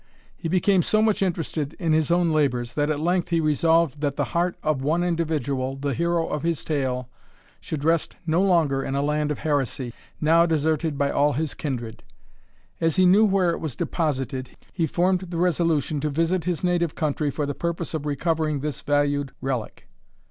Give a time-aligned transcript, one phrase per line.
[0.35, 4.15] He became so much interested in his own labours, that at length he resolved that
[4.15, 7.07] the heart of one individual, the hero of his tale,
[7.59, 12.01] should rest no longer in a land of heresy, now deserted by all his kindred.
[12.79, 16.95] As he knew where it was deposited, he formed the resolution to visit his native
[16.95, 19.87] country for the purpose of recovering this valued relic.